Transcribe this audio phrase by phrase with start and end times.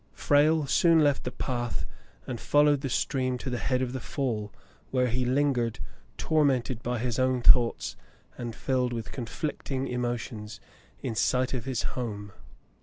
[0.13, 1.85] Frale soon left the path
[2.25, 4.51] and followed the stream to the head of the fall,
[4.89, 5.77] where he lingered,
[6.17, 7.95] tormented by his own thoughts
[8.35, 10.59] and filled with conflicting emotions,
[11.03, 12.31] in sight of his home.